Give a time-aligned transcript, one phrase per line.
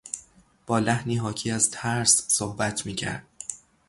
[0.67, 3.27] با لحنی حاکی از ترس صحبت میکرد.